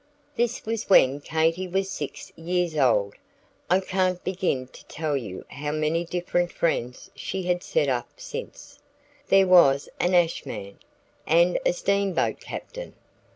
This 0.35 0.65
was 0.65 0.89
when 0.89 1.19
Katy 1.21 1.67
was 1.67 1.87
six 1.91 2.33
years 2.35 2.75
old. 2.75 3.13
I 3.69 3.79
can't 3.79 4.23
begin 4.23 4.65
to 4.69 4.83
tell 4.85 5.15
you 5.15 5.45
how 5.49 5.71
many 5.73 6.05
different 6.05 6.51
friends 6.51 7.11
she 7.13 7.43
had 7.43 7.61
set 7.61 7.87
up 7.87 8.09
since 8.17 8.79
then. 9.27 9.41
There 9.45 9.47
was 9.47 9.89
an 9.99 10.15
ash 10.15 10.43
man, 10.43 10.79
and 11.27 11.59
a 11.67 11.71
steam 11.71 12.13
boat 12.13 12.39
captain. 12.39 12.95